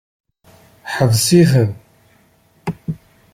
Ḥbes-iten. 0.95 1.69